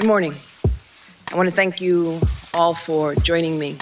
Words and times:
Good 0.00 0.06
morning. 0.06 0.34
I 1.30 1.36
want 1.36 1.50
to 1.50 1.54
thank 1.54 1.78
you 1.78 2.22
all 2.54 2.72
for 2.72 3.14
joining 3.16 3.58
me. 3.58 3.76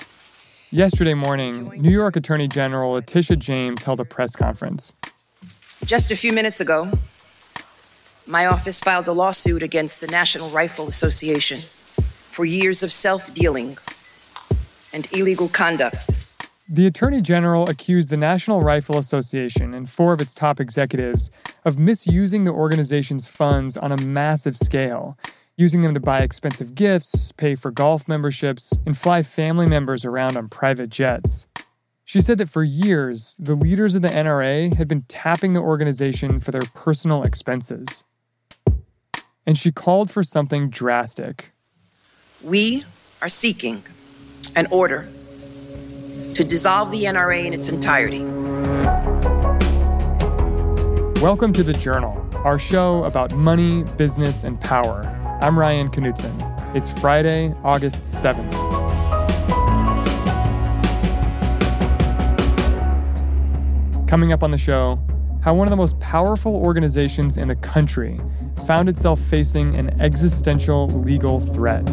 Yesterday 0.72 1.14
morning, 1.14 1.70
New 1.80 1.92
York 1.92 2.16
Attorney 2.16 2.48
General 2.48 2.90
Letitia 2.90 3.36
James 3.36 3.84
held 3.84 4.00
a 4.00 4.04
press 4.04 4.34
conference. 4.34 4.94
Just 5.84 6.10
a 6.10 6.16
few 6.16 6.32
minutes 6.32 6.60
ago, 6.60 6.90
my 8.26 8.46
office 8.46 8.80
filed 8.80 9.06
a 9.06 9.12
lawsuit 9.12 9.62
against 9.62 10.00
the 10.00 10.08
National 10.08 10.50
Rifle 10.50 10.88
Association 10.88 11.60
for 12.32 12.44
years 12.44 12.82
of 12.82 12.90
self 12.90 13.32
dealing 13.32 13.78
and 14.92 15.06
illegal 15.12 15.48
conduct. 15.48 15.98
The 16.68 16.88
Attorney 16.88 17.20
General 17.20 17.70
accused 17.70 18.10
the 18.10 18.16
National 18.16 18.60
Rifle 18.60 18.98
Association 18.98 19.72
and 19.72 19.88
four 19.88 20.14
of 20.14 20.20
its 20.20 20.34
top 20.34 20.58
executives 20.58 21.30
of 21.64 21.78
misusing 21.78 22.42
the 22.42 22.50
organization's 22.50 23.28
funds 23.28 23.76
on 23.76 23.92
a 23.92 23.96
massive 23.96 24.56
scale 24.56 25.16
using 25.58 25.80
them 25.80 25.92
to 25.92 25.98
buy 25.98 26.20
expensive 26.20 26.76
gifts, 26.76 27.32
pay 27.32 27.56
for 27.56 27.72
golf 27.72 28.06
memberships, 28.06 28.72
and 28.86 28.96
fly 28.96 29.24
family 29.24 29.66
members 29.66 30.04
around 30.04 30.36
on 30.36 30.48
private 30.48 30.88
jets. 30.88 31.48
She 32.04 32.20
said 32.20 32.38
that 32.38 32.48
for 32.48 32.62
years, 32.62 33.36
the 33.40 33.56
leaders 33.56 33.96
of 33.96 34.02
the 34.02 34.08
NRA 34.08 34.72
had 34.76 34.86
been 34.86 35.02
tapping 35.08 35.54
the 35.54 35.60
organization 35.60 36.38
for 36.38 36.52
their 36.52 36.62
personal 36.74 37.24
expenses. 37.24 38.04
And 39.44 39.58
she 39.58 39.72
called 39.72 40.12
for 40.12 40.22
something 40.22 40.70
drastic. 40.70 41.50
We 42.40 42.84
are 43.20 43.28
seeking 43.28 43.82
an 44.54 44.68
order 44.70 45.08
to 46.34 46.44
dissolve 46.44 46.92
the 46.92 47.02
NRA 47.02 47.46
in 47.46 47.52
its 47.52 47.68
entirety. 47.68 48.22
Welcome 51.20 51.52
to 51.54 51.64
The 51.64 51.76
Journal, 51.76 52.24
our 52.44 52.60
show 52.60 53.02
about 53.02 53.34
money, 53.34 53.82
business, 53.96 54.44
and 54.44 54.60
power. 54.60 55.17
I'm 55.40 55.56
Ryan 55.56 55.88
Knutson. 55.88 56.74
It's 56.74 56.90
Friday, 56.90 57.54
August 57.62 58.02
7th. 58.02 58.50
Coming 64.08 64.32
up 64.32 64.42
on 64.42 64.50
the 64.50 64.58
show, 64.58 64.98
how 65.40 65.54
one 65.54 65.68
of 65.68 65.70
the 65.70 65.76
most 65.76 66.00
powerful 66.00 66.56
organizations 66.56 67.38
in 67.38 67.46
the 67.46 67.54
country 67.54 68.20
found 68.66 68.88
itself 68.88 69.20
facing 69.20 69.76
an 69.76 69.90
existential 70.00 70.88
legal 70.88 71.38
threat. 71.38 71.86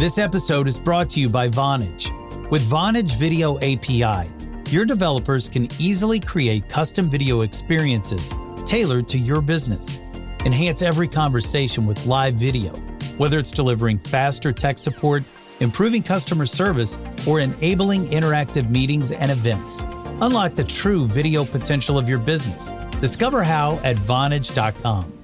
This 0.00 0.16
episode 0.16 0.66
is 0.68 0.78
brought 0.78 1.10
to 1.10 1.20
you 1.20 1.28
by 1.28 1.48
Vonage. 1.50 2.10
With 2.50 2.62
Vonage 2.62 3.18
Video 3.18 3.58
API, 3.58 4.26
your 4.72 4.84
developers 4.84 5.48
can 5.48 5.68
easily 5.78 6.18
create 6.18 6.68
custom 6.68 7.08
video 7.08 7.42
experiences 7.42 8.32
tailored 8.64 9.06
to 9.08 9.18
your 9.18 9.40
business. 9.40 9.98
Enhance 10.44 10.82
every 10.82 11.06
conversation 11.06 11.86
with 11.86 12.06
live 12.06 12.34
video, 12.34 12.72
whether 13.18 13.38
it's 13.38 13.50
delivering 13.50 13.98
faster 13.98 14.52
tech 14.52 14.78
support, 14.78 15.22
improving 15.60 16.02
customer 16.02 16.46
service, 16.46 16.98
or 17.28 17.40
enabling 17.40 18.06
interactive 18.06 18.70
meetings 18.70 19.12
and 19.12 19.30
events. 19.30 19.84
Unlock 20.20 20.54
the 20.54 20.64
true 20.64 21.06
video 21.06 21.44
potential 21.44 21.98
of 21.98 22.08
your 22.08 22.18
business. 22.18 22.68
Discover 23.00 23.42
how 23.42 23.78
at 23.84 23.96
Vonage.com. 23.96 25.21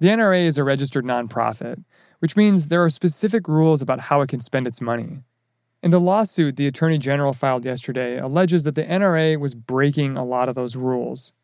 The 0.00 0.08
NRA 0.08 0.46
is 0.46 0.56
a 0.56 0.64
registered 0.64 1.04
nonprofit, 1.04 1.84
which 2.20 2.34
means 2.34 2.68
there 2.68 2.82
are 2.82 2.88
specific 2.88 3.46
rules 3.46 3.82
about 3.82 4.00
how 4.00 4.22
it 4.22 4.30
can 4.30 4.40
spend 4.40 4.66
its 4.66 4.80
money. 4.80 5.20
In 5.82 5.90
the 5.90 6.00
lawsuit 6.00 6.56
the 6.56 6.66
Attorney 6.66 6.96
General 6.96 7.34
filed 7.34 7.66
yesterday 7.66 8.18
alleges 8.18 8.64
that 8.64 8.74
the 8.74 8.82
NRA 8.82 9.38
was 9.38 9.54
breaking 9.54 10.16
a 10.16 10.24
lot 10.24 10.48
of 10.48 10.54
those 10.54 10.74
rules. 10.74 11.34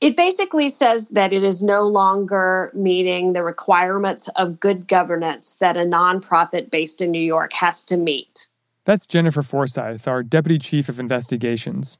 It 0.00 0.16
basically 0.16 0.68
says 0.68 1.08
that 1.08 1.32
it 1.32 1.42
is 1.42 1.60
no 1.60 1.82
longer 1.82 2.70
meeting 2.72 3.32
the 3.32 3.42
requirements 3.42 4.28
of 4.36 4.60
good 4.60 4.86
governance 4.86 5.54
that 5.54 5.76
a 5.76 5.80
nonprofit 5.80 6.70
based 6.70 7.02
in 7.02 7.10
New 7.10 7.18
York 7.18 7.52
has 7.54 7.82
to 7.84 7.96
meet. 7.96 8.48
That's 8.84 9.08
Jennifer 9.08 9.42
Forsyth, 9.42 10.06
our 10.06 10.22
Deputy 10.22 10.60
Chief 10.60 10.88
of 10.88 11.00
Investigations. 11.00 11.98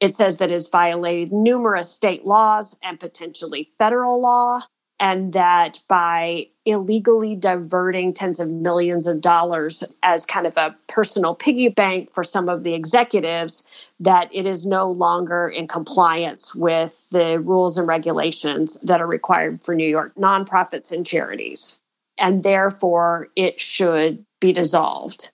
It 0.00 0.14
says 0.14 0.36
that 0.36 0.50
it's 0.50 0.68
violated 0.68 1.32
numerous 1.32 1.90
state 1.90 2.26
laws 2.26 2.78
and 2.82 3.00
potentially 3.00 3.70
federal 3.78 4.20
law 4.20 4.64
and 5.00 5.32
that 5.32 5.80
by 5.88 6.46
illegally 6.64 7.34
diverting 7.36 8.12
tens 8.12 8.40
of 8.40 8.50
millions 8.50 9.06
of 9.06 9.20
dollars 9.20 9.92
as 10.02 10.24
kind 10.24 10.46
of 10.46 10.56
a 10.56 10.74
personal 10.88 11.34
piggy 11.34 11.68
bank 11.68 12.12
for 12.12 12.24
some 12.24 12.48
of 12.48 12.62
the 12.62 12.74
executives 12.74 13.68
that 14.00 14.28
it 14.32 14.46
is 14.46 14.66
no 14.66 14.90
longer 14.90 15.48
in 15.48 15.66
compliance 15.66 16.54
with 16.54 17.06
the 17.10 17.38
rules 17.40 17.76
and 17.76 17.86
regulations 17.86 18.80
that 18.80 19.00
are 19.00 19.06
required 19.06 19.62
for 19.62 19.74
New 19.74 19.88
York 19.88 20.14
nonprofits 20.16 20.90
and 20.90 21.04
charities. 21.04 21.82
And 22.16 22.42
therefore 22.42 23.28
it 23.36 23.60
should 23.60 24.24
be 24.40 24.52
dissolved. 24.52 25.32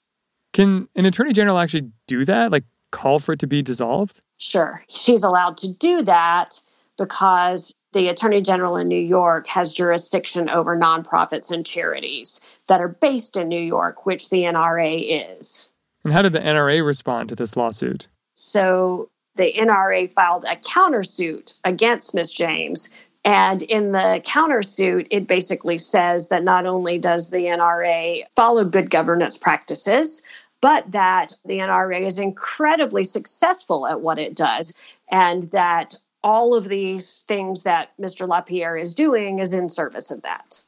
Can 0.53 0.89
an 0.97 1.07
attorney 1.07 1.33
general 1.33 1.59
actually 1.59 1.93
do 2.07 2.25
that? 2.25 2.51
Like 2.51 2.65
call 2.91 3.21
for 3.21 3.33
it 3.33 3.39
to 3.41 3.47
be 3.47 3.63
dissolved? 3.63 4.21
Sure. 4.39 4.83
She's 4.89 5.23
allowed 5.23 5.59
to 5.59 5.73
do 5.73 6.03
that 6.03 6.61
because 6.99 7.75
the 7.93 8.09
Attorney 8.09 8.41
General 8.41 8.77
in 8.77 8.89
New 8.89 9.01
York 9.01 9.47
has 9.49 9.73
jurisdiction 9.73 10.49
over 10.49 10.77
nonprofits 10.77 11.51
and 11.51 11.67
charities 11.67 12.55
that 12.69 12.81
are 12.81 12.89
based 12.89 13.37
in 13.37 13.49
New 13.49 13.61
York, 13.61 14.07
which 14.07 14.31
the 14.31 14.43
NRA 14.43 15.39
is. 15.39 15.73
And 16.05 16.13
how 16.13 16.23
did 16.23 16.33
the 16.33 16.41
NRA 16.41 16.85
respond 16.85 17.29
to 17.29 17.35
this 17.35 17.57
lawsuit? 17.57 18.09
So 18.33 19.11
the 19.37 19.53
NRA 19.53 20.13
filed 20.13 20.45
a 20.45 20.57
countersuit 20.57 21.59
against 21.65 22.15
Ms. 22.15 22.33
James. 22.33 22.95
And 23.25 23.63
in 23.63 23.93
the 23.93 24.23
countersuit, 24.25 25.07
it 25.11 25.27
basically 25.27 25.77
says 25.77 26.31
that 26.31 26.43
not 26.43 26.65
only 26.65 26.99
does 26.99 27.31
the 27.31 27.47
NRA 27.47 28.23
follow 28.35 28.65
good 28.65 28.89
governance 28.89 29.37
practices, 29.37 30.23
but 30.63 30.91
that 30.93 31.35
the 31.45 31.59
NRA 31.59 32.07
is 32.07 32.19
incredibly 32.19 33.05
successful 33.05 33.87
at 33.87 34.01
what 34.01 34.19
it 34.19 34.35
does, 34.35 34.75
and 35.11 35.45
that 35.51 35.97
all 36.23 36.55
of 36.55 36.69
these 36.69 37.23
things 37.23 37.63
that 37.63 37.91
Mr. 37.99 38.29
LaPierre 38.29 38.77
is 38.77 38.95
doing 38.95 39.39
is 39.39 39.55
in 39.55 39.69
service 39.69 40.11
of 40.11 40.23
that. 40.23 40.63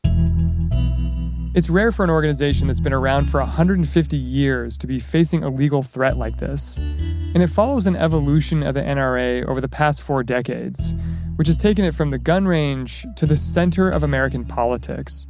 It's 1.54 1.68
rare 1.68 1.92
for 1.92 2.02
an 2.02 2.08
organization 2.08 2.66
that's 2.66 2.80
been 2.80 2.94
around 2.94 3.26
for 3.26 3.38
150 3.38 4.16
years 4.16 4.78
to 4.78 4.86
be 4.86 4.98
facing 4.98 5.44
a 5.44 5.50
legal 5.50 5.82
threat 5.82 6.16
like 6.16 6.38
this. 6.38 6.78
And 6.78 7.42
it 7.42 7.48
follows 7.48 7.86
an 7.86 7.94
evolution 7.94 8.62
of 8.62 8.72
the 8.72 8.80
NRA 8.80 9.44
over 9.46 9.60
the 9.60 9.68
past 9.68 10.00
four 10.00 10.22
decades, 10.22 10.94
which 11.36 11.48
has 11.48 11.58
taken 11.58 11.84
it 11.84 11.94
from 11.94 12.08
the 12.08 12.18
gun 12.18 12.46
range 12.46 13.04
to 13.16 13.26
the 13.26 13.36
center 13.36 13.90
of 13.90 14.02
American 14.02 14.46
politics. 14.46 15.26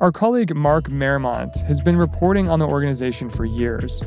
Our 0.00 0.12
colleague 0.12 0.54
Mark 0.54 0.88
Maremont 0.88 1.56
has 1.66 1.80
been 1.80 1.96
reporting 1.96 2.48
on 2.48 2.60
the 2.60 2.68
organization 2.68 3.28
for 3.28 3.44
years. 3.44 4.04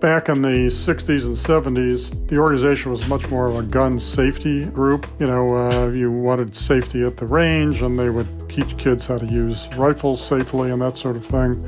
Back 0.00 0.28
in 0.28 0.42
the 0.42 0.68
60s 0.68 1.24
and 1.24 1.34
70s, 1.34 2.28
the 2.28 2.36
organization 2.36 2.90
was 2.90 3.08
much 3.08 3.30
more 3.30 3.46
of 3.46 3.56
a 3.56 3.62
gun 3.62 3.98
safety 3.98 4.66
group. 4.66 5.06
You 5.18 5.26
know, 5.26 5.54
uh, 5.56 5.88
you 5.88 6.12
wanted 6.12 6.54
safety 6.54 7.02
at 7.02 7.16
the 7.16 7.24
range, 7.24 7.80
and 7.80 7.98
they 7.98 8.10
would 8.10 8.28
teach 8.50 8.76
kids 8.76 9.06
how 9.06 9.16
to 9.16 9.24
use 9.24 9.68
rifles 9.74 10.22
safely 10.22 10.70
and 10.70 10.82
that 10.82 10.98
sort 10.98 11.16
of 11.16 11.24
thing. 11.24 11.64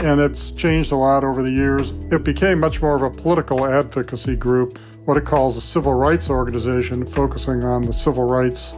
And 0.00 0.20
it's 0.20 0.52
changed 0.52 0.90
a 0.90 0.96
lot 0.96 1.22
over 1.22 1.42
the 1.42 1.50
years. 1.50 1.92
It 2.10 2.24
became 2.24 2.60
much 2.60 2.80
more 2.80 2.96
of 2.96 3.02
a 3.02 3.10
political 3.10 3.66
advocacy 3.66 4.36
group, 4.36 4.78
what 5.04 5.18
it 5.18 5.26
calls 5.26 5.58
a 5.58 5.60
civil 5.60 5.92
rights 5.92 6.30
organization, 6.30 7.04
focusing 7.04 7.62
on 7.62 7.82
the 7.82 7.92
civil 7.92 8.24
rights 8.24 8.74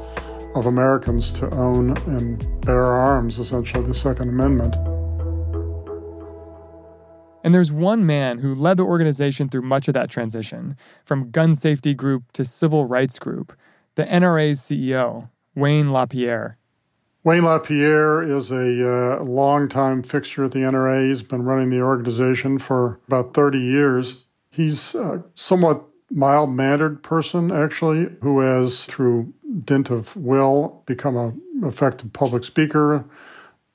of 0.56 0.66
Americans 0.66 1.30
to 1.38 1.48
own 1.54 1.96
and 2.08 2.60
bear 2.62 2.86
arms, 2.86 3.38
essentially 3.38 3.84
the 3.84 3.94
Second 3.94 4.28
Amendment. 4.28 4.97
And 7.48 7.54
there's 7.54 7.72
one 7.72 8.04
man 8.04 8.40
who 8.40 8.54
led 8.54 8.76
the 8.76 8.84
organization 8.84 9.48
through 9.48 9.62
much 9.62 9.88
of 9.88 9.94
that 9.94 10.10
transition, 10.10 10.76
from 11.02 11.30
gun 11.30 11.54
safety 11.54 11.94
group 11.94 12.30
to 12.32 12.44
civil 12.44 12.84
rights 12.84 13.18
group, 13.18 13.58
the 13.94 14.02
NRA's 14.02 14.60
CEO, 14.60 15.30
Wayne 15.54 15.90
LaPierre. 15.90 16.58
Wayne 17.24 17.44
LaPierre 17.44 18.22
is 18.22 18.50
a 18.50 19.16
uh, 19.16 19.22
longtime 19.22 20.02
fixture 20.02 20.44
at 20.44 20.50
the 20.50 20.58
NRA. 20.58 21.08
He's 21.08 21.22
been 21.22 21.42
running 21.42 21.70
the 21.70 21.80
organization 21.80 22.58
for 22.58 23.00
about 23.06 23.32
30 23.32 23.58
years. 23.58 24.26
He's 24.50 24.94
a 24.94 25.24
somewhat 25.32 25.82
mild 26.10 26.50
mannered 26.50 27.02
person, 27.02 27.50
actually, 27.50 28.14
who 28.20 28.40
has, 28.40 28.84
through 28.84 29.32
dint 29.64 29.88
of 29.88 30.14
will, 30.16 30.82
become 30.84 31.16
an 31.16 31.40
effective 31.62 32.12
public 32.12 32.44
speaker, 32.44 33.06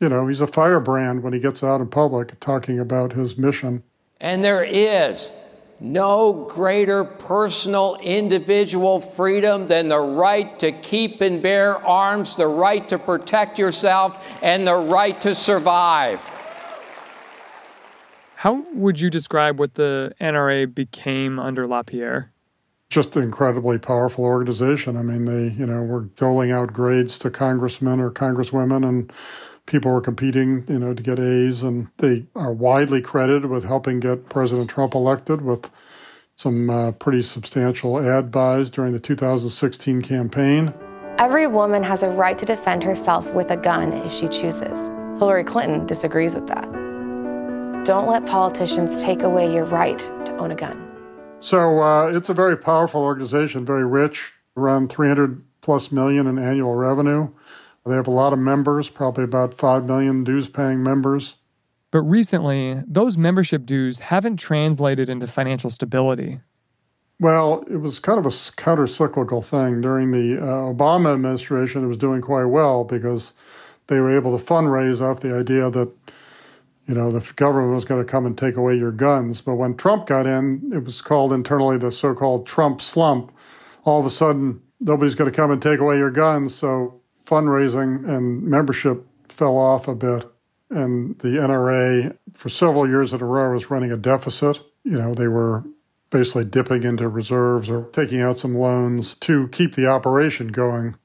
you 0.03 0.09
know, 0.09 0.27
he's 0.27 0.41
a 0.41 0.47
firebrand 0.47 1.23
when 1.23 1.31
he 1.31 1.39
gets 1.39 1.63
out 1.63 1.79
in 1.79 1.87
public 1.87 2.37
talking 2.41 2.77
about 2.77 3.13
his 3.13 3.37
mission. 3.37 3.81
And 4.19 4.43
there 4.43 4.65
is 4.65 5.31
no 5.79 6.45
greater 6.49 7.05
personal 7.05 7.97
individual 8.01 8.99
freedom 8.99 9.67
than 9.67 9.87
the 9.87 9.99
right 9.99 10.59
to 10.59 10.73
keep 10.73 11.21
and 11.21 11.41
bear 11.41 11.77
arms, 11.87 12.35
the 12.35 12.47
right 12.47 12.87
to 12.89 12.99
protect 12.99 13.57
yourself, 13.57 14.37
and 14.41 14.67
the 14.67 14.75
right 14.75 15.19
to 15.21 15.33
survive. 15.33 16.19
How 18.35 18.65
would 18.73 18.99
you 18.99 19.09
describe 19.09 19.57
what 19.57 19.75
the 19.75 20.13
NRA 20.19 20.73
became 20.75 21.39
under 21.39 21.65
LaPierre? 21.65 22.33
Just 22.89 23.15
an 23.15 23.23
incredibly 23.23 23.77
powerful 23.77 24.25
organization. 24.25 24.97
I 24.97 25.01
mean, 25.01 25.23
they, 25.23 25.55
you 25.55 25.65
know, 25.65 25.81
were 25.81 26.01
doling 26.01 26.51
out 26.51 26.73
grades 26.73 27.17
to 27.19 27.31
congressmen 27.31 28.01
or 28.01 28.11
congresswomen 28.11 28.87
and 28.87 29.13
people 29.65 29.91
were 29.91 30.01
competing, 30.01 30.65
you 30.67 30.79
know, 30.79 30.93
to 30.93 31.03
get 31.03 31.19
A's, 31.19 31.63
and 31.63 31.87
they 31.97 32.25
are 32.35 32.51
widely 32.51 33.01
credited 33.01 33.45
with 33.45 33.63
helping 33.63 33.99
get 33.99 34.29
President 34.29 34.69
Trump 34.69 34.93
elected 34.93 35.41
with 35.41 35.69
some 36.35 36.69
uh, 36.69 36.91
pretty 36.93 37.21
substantial 37.21 37.99
ad 37.99 38.31
buys 38.31 38.69
during 38.69 38.93
the 38.93 38.99
2016 38.99 40.01
campaign. 40.01 40.73
Every 41.19 41.47
woman 41.47 41.83
has 41.83 42.01
a 42.03 42.09
right 42.09 42.37
to 42.37 42.45
defend 42.45 42.83
herself 42.83 43.33
with 43.33 43.51
a 43.51 43.57
gun 43.57 43.93
if 43.93 44.11
she 44.11 44.27
chooses. 44.27 44.87
Hillary 45.17 45.43
Clinton 45.43 45.85
disagrees 45.85 46.33
with 46.33 46.47
that. 46.47 46.65
Don't 47.85 48.07
let 48.07 48.25
politicians 48.25 49.03
take 49.03 49.21
away 49.21 49.53
your 49.53 49.65
right 49.65 49.99
to 49.99 50.35
own 50.37 50.51
a 50.51 50.55
gun. 50.55 50.79
So 51.39 51.81
uh, 51.81 52.07
it's 52.07 52.29
a 52.29 52.33
very 52.33 52.57
powerful 52.57 53.01
organization, 53.01 53.65
very 53.65 53.85
rich, 53.85 54.31
around 54.57 54.89
300 54.89 55.43
plus 55.61 55.91
million 55.91 56.25
in 56.27 56.39
annual 56.39 56.75
revenue. 56.75 57.29
They 57.85 57.95
have 57.95 58.07
a 58.07 58.11
lot 58.11 58.33
of 58.33 58.39
members, 58.39 58.89
probably 58.89 59.25
about 59.25 59.53
5 59.53 59.85
million 59.85 60.23
dues 60.23 60.47
paying 60.47 60.81
members. 60.81 61.35
But 61.91 62.01
recently, 62.03 62.81
those 62.87 63.17
membership 63.17 63.65
dues 63.65 63.99
haven't 63.99 64.37
translated 64.37 65.09
into 65.09 65.27
financial 65.27 65.69
stability. 65.69 66.39
Well, 67.19 67.63
it 67.69 67.77
was 67.77 67.99
kind 67.99 68.17
of 68.17 68.25
a 68.25 68.51
counter 68.55 68.87
cyclical 68.87 69.41
thing. 69.41 69.81
During 69.81 70.11
the 70.11 70.39
uh, 70.41 70.73
Obama 70.73 71.13
administration, 71.13 71.83
it 71.83 71.87
was 71.87 71.97
doing 71.97 72.21
quite 72.21 72.45
well 72.45 72.83
because 72.83 73.33
they 73.87 73.99
were 73.99 74.15
able 74.15 74.37
to 74.37 74.43
fundraise 74.43 75.01
off 75.01 75.19
the 75.19 75.37
idea 75.37 75.69
that, 75.69 75.91
you 76.87 76.95
know, 76.95 77.11
the 77.11 77.33
government 77.35 77.75
was 77.75 77.85
going 77.85 78.03
to 78.03 78.11
come 78.11 78.25
and 78.25 78.37
take 78.37 78.55
away 78.55 78.75
your 78.75 78.91
guns. 78.91 79.41
But 79.41 79.55
when 79.55 79.75
Trump 79.75 80.07
got 80.07 80.25
in, 80.25 80.71
it 80.73 80.83
was 80.83 81.01
called 81.01 81.31
internally 81.31 81.77
the 81.77 81.91
so 81.91 82.15
called 82.15 82.47
Trump 82.47 82.81
slump. 82.81 83.31
All 83.83 83.99
of 83.99 84.05
a 84.05 84.09
sudden, 84.09 84.61
nobody's 84.79 85.15
going 85.15 85.29
to 85.29 85.35
come 85.35 85.51
and 85.51 85.61
take 85.61 85.79
away 85.79 85.97
your 85.97 86.11
guns. 86.11 86.55
So 86.55 87.01
fundraising 87.33 88.07
and 88.07 88.43
membership 88.43 89.07
fell 89.27 89.57
off 89.57 89.87
a 89.87 89.95
bit. 89.95 90.29
And 90.69 91.17
the 91.19 91.29
NRA, 91.29 92.15
for 92.33 92.49
several 92.49 92.87
years 92.87 93.11
in 93.11 93.21
a 93.21 93.25
row, 93.25 93.53
was 93.53 93.71
running 93.71 93.91
a 93.91 93.97
deficit. 93.97 94.59
You 94.83 94.99
know, 94.99 95.15
they 95.15 95.27
were 95.27 95.63
basically 96.11 96.45
dipping 96.45 96.83
into 96.83 97.07
reserves 97.07 97.69
or 97.71 97.89
taking 97.91 98.21
out 98.21 98.37
some 98.37 98.53
loans 98.53 99.15
to 99.15 99.47
keep 99.47 99.73
the 99.73 99.87
operation 99.87 100.49
going. 100.49 100.95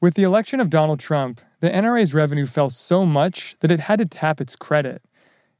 With 0.00 0.14
the 0.14 0.22
election 0.22 0.60
of 0.60 0.70
Donald 0.70 1.00
Trump, 1.00 1.40
the 1.58 1.70
NRA's 1.70 2.14
revenue 2.14 2.46
fell 2.46 2.70
so 2.70 3.04
much 3.04 3.56
that 3.60 3.72
it 3.72 3.80
had 3.80 3.98
to 3.98 4.04
tap 4.04 4.40
its 4.40 4.54
credit. 4.54 5.02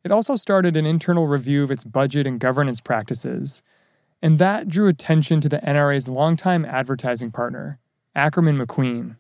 It 0.05 0.13
also 0.13 0.37
started 0.37 0.77
an 0.77 0.87
internal 0.87 1.27
review 1.27 1.65
of 1.65 1.71
its 1.71 1.83
budget 1.83 2.27
and 2.27 2.39
governance 2.39 2.81
practices. 2.81 3.63
And 4.23 4.39
that 4.39 4.69
drew 4.69 4.87
attention 4.87 5.41
to 5.41 5.49
the 5.49 5.59
NRA's 5.59 6.09
longtime 6.09 6.65
advertising 6.65 7.33
partner, 7.33 7.81
Ackerman 8.15 8.59
McQueen. 8.59 9.17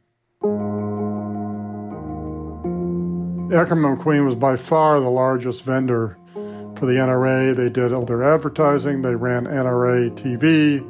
Ackerman 3.54 3.96
McQueen 3.96 4.24
was 4.24 4.34
by 4.34 4.56
far 4.56 5.00
the 5.00 5.08
largest 5.08 5.62
vendor 5.62 6.18
for 6.34 6.86
the 6.86 6.94
NRA. 6.94 7.54
They 7.54 7.70
did 7.70 7.92
all 7.92 8.04
their 8.04 8.22
advertising, 8.22 9.02
they 9.02 9.14
ran 9.14 9.44
NRA 9.44 10.10
TV, 10.16 10.84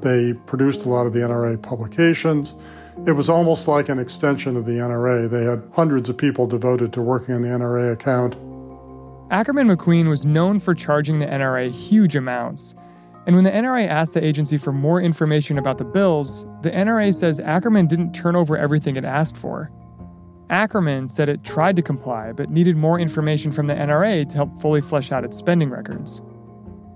they 0.00 0.32
produced 0.46 0.86
a 0.86 0.88
lot 0.88 1.06
of 1.06 1.12
the 1.12 1.20
NRA 1.20 1.60
publications. 1.60 2.56
It 3.06 3.12
was 3.12 3.28
almost 3.28 3.68
like 3.68 3.88
an 3.88 3.98
extension 3.98 4.56
of 4.56 4.66
the 4.66 4.72
NRA. 4.72 5.30
They 5.30 5.44
had 5.44 5.62
hundreds 5.74 6.08
of 6.08 6.16
people 6.16 6.46
devoted 6.46 6.92
to 6.94 7.02
working 7.02 7.34
on 7.34 7.42
the 7.42 7.48
NRA 7.48 7.92
account. 7.92 8.34
Ackerman 9.30 9.68
McQueen 9.68 10.08
was 10.08 10.26
known 10.26 10.58
for 10.58 10.74
charging 10.74 11.18
the 11.18 11.26
NRA 11.26 11.70
huge 11.70 12.16
amounts. 12.16 12.74
And 13.26 13.34
when 13.34 13.44
the 13.44 13.50
NRA 13.50 13.86
asked 13.86 14.14
the 14.14 14.24
agency 14.24 14.56
for 14.56 14.72
more 14.72 15.00
information 15.00 15.58
about 15.58 15.78
the 15.78 15.84
bills, 15.84 16.46
the 16.62 16.70
NRA 16.70 17.12
says 17.14 17.38
Ackerman 17.38 17.86
didn't 17.86 18.12
turn 18.12 18.34
over 18.34 18.56
everything 18.56 18.96
it 18.96 19.04
asked 19.04 19.36
for. 19.36 19.70
Ackerman 20.48 21.06
said 21.06 21.28
it 21.28 21.44
tried 21.44 21.76
to 21.76 21.82
comply, 21.82 22.32
but 22.32 22.50
needed 22.50 22.76
more 22.76 22.98
information 22.98 23.52
from 23.52 23.68
the 23.68 23.74
NRA 23.74 24.28
to 24.28 24.36
help 24.36 24.60
fully 24.60 24.80
flesh 24.80 25.12
out 25.12 25.24
its 25.24 25.36
spending 25.36 25.70
records. 25.70 26.22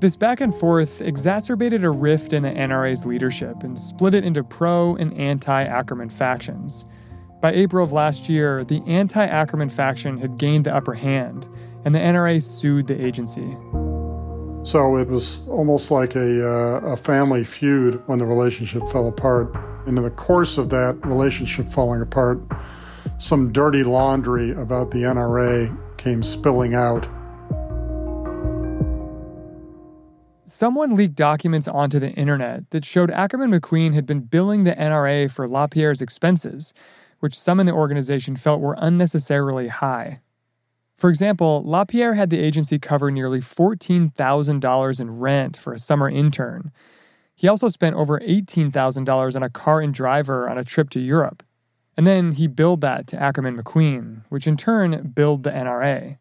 This 0.01 0.17
back 0.17 0.41
and 0.41 0.55
forth 0.55 1.01
exacerbated 1.01 1.85
a 1.85 1.91
rift 1.91 2.33
in 2.33 2.43
the 2.43 2.51
NRA's 2.51 3.07
leadership 3.07 3.63
and 3.63 3.79
split 3.79 4.15
it 4.15 4.25
into 4.25 4.43
pro 4.43 4.97
and 4.97 5.15
anti 5.15 5.63
Ackerman 5.63 6.11
factions. 6.11 6.85
By 7.41 7.53
April 7.53 7.85
of 7.85 7.93
last 7.93 8.29
year, 8.29 8.65
the 8.65 8.83
anti 8.87 9.25
Ackerman 9.25 9.69
faction 9.69 10.19
had 10.19 10.37
gained 10.37 10.65
the 10.65 10.75
upper 10.75 10.95
hand, 10.95 11.49
and 11.85 11.95
the 11.95 12.01
NRA 12.01 12.43
sued 12.43 12.87
the 12.87 13.03
agency. 13.03 13.57
So 14.65 14.97
it 14.97 15.09
was 15.09 15.47
almost 15.47 15.91
like 15.91 16.17
a, 16.17 16.49
uh, 16.49 16.81
a 16.93 16.97
family 16.97 17.45
feud 17.45 18.03
when 18.07 18.19
the 18.19 18.25
relationship 18.25 18.83
fell 18.89 19.07
apart. 19.07 19.55
And 19.87 19.99
in 19.99 20.05
the 20.05 20.11
course 20.11 20.57
of 20.57 20.71
that 20.71 20.97
relationship 21.05 21.71
falling 21.71 22.01
apart, 22.01 22.41
some 23.19 23.53
dirty 23.53 23.85
laundry 23.85 24.53
about 24.53 24.91
the 24.91 25.03
NRA 25.03 25.77
came 25.99 26.23
spilling 26.23 26.75
out. 26.75 27.07
Someone 30.47 30.95
leaked 30.95 31.15
documents 31.15 31.69
onto 31.69 31.99
the 31.99 32.13
internet 32.13 32.71
that 32.71 32.87
showed 32.87 33.11
Ackerman 33.11 33.51
McQueen 33.51 33.93
had 33.93 34.07
been 34.07 34.21
billing 34.21 34.65
the 34.65 34.73
NRA 34.73 35.31
for 35.31 35.47
LaPierre's 35.47 36.01
expenses, 36.01 36.73
which 37.21 37.39
some 37.39 37.61
in 37.61 37.67
the 37.67 37.73
organization 37.73 38.35
felt 38.35 38.61
were 38.61 38.77
unnecessarily 38.79 39.69
high. 39.69 40.21
For 41.05 41.11
example, 41.11 41.63
LaPierre 41.67 42.15
had 42.15 42.31
the 42.31 42.41
agency 42.41 42.79
cover 42.79 43.11
nearly 43.11 43.41
$14,000 43.41 45.01
in 45.03 45.19
rent 45.19 45.55
for 45.55 45.75
a 45.75 45.79
summer 45.79 46.09
intern. 46.09 46.73
He 47.37 47.47
also 47.47 47.69
spent 47.69 47.95
over 47.95 48.19
$18,000 48.21 49.37
on 49.37 49.43
a 49.43 49.51
car 49.51 49.83
and 49.83 49.93
driver 49.93 50.49
on 50.49 50.57
a 50.57 50.65
trip 50.65 50.89
to 50.89 51.01
Europe. 51.01 51.43
And 51.99 52.07
then 52.07 52.33
he 52.33 52.47
billed 52.47 52.81
that 52.81 53.07
to 53.09 53.23
Ackerman 53.23 53.63
McQueen, 53.63 54.23
which 54.31 54.47
in 54.47 54.57
turn 54.57 55.13
billed 55.15 55.43
the 55.43 55.51
NRA. 55.51 56.17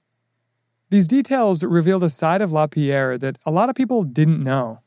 These 0.90 1.08
details 1.08 1.64
revealed 1.64 2.04
a 2.04 2.10
side 2.10 2.42
of 2.42 2.52
LaPierre 2.52 3.18
that 3.20 3.38
a 3.46 3.52
lot 3.52 3.70
of 3.70 3.78
people 3.78 4.04
didn't 4.04 4.44
know. 4.44 4.82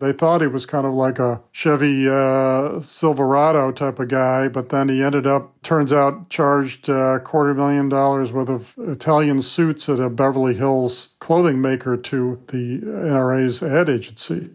They 0.00 0.12
thought 0.12 0.40
he 0.40 0.46
was 0.46 0.66
kind 0.66 0.86
of 0.86 0.94
like 0.94 1.18
a 1.18 1.40
Chevy 1.52 2.08
uh, 2.08 2.80
Silverado 2.80 3.70
type 3.70 3.98
of 3.98 4.08
guy, 4.08 4.48
but 4.48 4.70
then 4.70 4.88
he 4.88 5.02
ended 5.02 5.26
up, 5.26 5.60
turns 5.62 5.92
out, 5.92 6.30
charged 6.30 6.88
a 6.88 6.98
uh, 6.98 7.18
quarter 7.18 7.54
million 7.54 7.88
dollars 7.88 8.32
worth 8.32 8.48
of 8.48 8.74
Italian 8.78 9.42
suits 9.42 9.88
at 9.88 10.00
a 10.00 10.08
Beverly 10.08 10.54
Hills 10.54 11.10
clothing 11.20 11.60
maker 11.60 11.96
to 11.96 12.40
the 12.48 12.80
NRA's 12.80 13.62
ad 13.62 13.88
agency. 13.88 14.50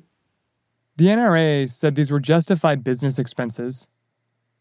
The 0.98 1.05
NRA 1.05 1.69
said 1.69 1.96
these 1.96 2.12
were 2.12 2.19
justified 2.19 2.84
business 2.84 3.19
expenses 3.19 3.88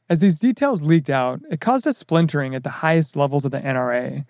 as 0.09 0.21
these 0.21 0.39
details 0.39 0.85
leaked 0.85 1.09
out, 1.09 1.41
it 1.51 1.61
caused 1.61 1.87
a 1.87 1.93
splintering 1.93 2.55
at 2.55 2.63
the 2.63 2.71
highest 2.71 3.17
levels 3.17 3.45
of 3.45 3.53
the 3.53 3.61
NRA. 3.61 4.27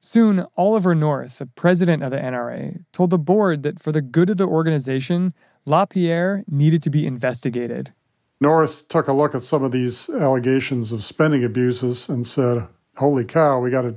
Soon, 0.00 0.46
Oliver 0.56 0.96
North, 0.96 1.38
the 1.38 1.46
president 1.46 2.02
of 2.02 2.10
the 2.10 2.16
NRA, 2.16 2.84
told 2.92 3.10
the 3.10 3.18
board 3.20 3.62
that 3.62 3.78
for 3.80 3.92
the 3.92 4.02
good 4.02 4.30
of 4.30 4.36
the 4.36 4.46
organization, 4.46 5.32
LaPierre 5.64 6.44
needed 6.48 6.82
to 6.82 6.90
be 6.90 7.06
investigated. 7.06 7.92
North 8.40 8.88
took 8.88 9.06
a 9.06 9.12
look 9.12 9.34
at 9.34 9.44
some 9.44 9.62
of 9.62 9.70
these 9.70 10.10
allegations 10.10 10.90
of 10.90 11.04
spending 11.04 11.44
abuses 11.44 12.08
and 12.08 12.26
said, 12.26 12.66
Holy 12.96 13.24
cow, 13.24 13.60
we 13.60 13.70
got 13.70 13.82
to, 13.82 13.94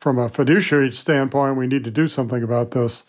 from 0.00 0.18
a 0.18 0.28
fiduciary 0.28 0.90
standpoint, 0.90 1.56
we 1.56 1.68
need 1.68 1.84
to 1.84 1.90
do 1.90 2.08
something 2.08 2.42
about 2.42 2.72
this. 2.72 3.04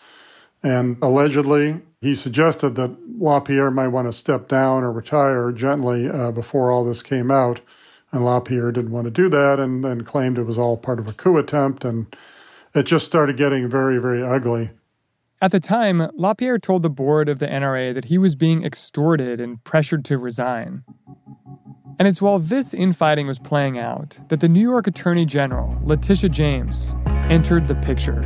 And 0.62 0.96
allegedly, 1.02 1.80
he 2.00 2.14
suggested 2.14 2.76
that 2.76 2.96
LaPierre 3.18 3.72
might 3.72 3.88
want 3.88 4.06
to 4.06 4.12
step 4.12 4.46
down 4.46 4.84
or 4.84 4.92
retire 4.92 5.50
gently 5.50 6.08
uh, 6.08 6.30
before 6.30 6.70
all 6.70 6.84
this 6.84 7.02
came 7.02 7.30
out. 7.30 7.60
And 8.12 8.24
LaPierre 8.24 8.70
didn't 8.70 8.92
want 8.92 9.06
to 9.06 9.10
do 9.10 9.28
that 9.30 9.58
and 9.58 9.82
then 9.82 10.02
claimed 10.02 10.38
it 10.38 10.44
was 10.44 10.58
all 10.58 10.76
part 10.76 11.00
of 11.00 11.08
a 11.08 11.12
coup 11.12 11.38
attempt. 11.38 11.84
And 11.84 12.14
it 12.74 12.84
just 12.84 13.06
started 13.06 13.36
getting 13.36 13.68
very, 13.68 13.98
very 13.98 14.22
ugly. 14.22 14.70
At 15.42 15.50
the 15.50 15.58
time, 15.58 16.08
LaPierre 16.14 16.60
told 16.60 16.84
the 16.84 16.88
board 16.88 17.28
of 17.28 17.40
the 17.40 17.48
NRA 17.48 17.92
that 17.94 18.04
he 18.04 18.16
was 18.16 18.36
being 18.36 18.64
extorted 18.64 19.40
and 19.40 19.62
pressured 19.64 20.04
to 20.04 20.16
resign. 20.16 20.84
And 21.98 22.06
it's 22.06 22.22
while 22.22 22.38
this 22.38 22.72
infighting 22.72 23.26
was 23.26 23.40
playing 23.40 23.76
out 23.76 24.20
that 24.28 24.38
the 24.38 24.48
New 24.48 24.60
York 24.60 24.86
Attorney 24.86 25.26
General, 25.26 25.76
Letitia 25.82 26.28
James, 26.28 26.96
entered 27.28 27.66
the 27.66 27.74
picture. 27.74 28.20